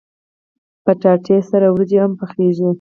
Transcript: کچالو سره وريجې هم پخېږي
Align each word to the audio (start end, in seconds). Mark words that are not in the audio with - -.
کچالو 0.85 1.37
سره 1.51 1.65
وريجې 1.69 1.97
هم 2.03 2.11
پخېږي 2.19 2.67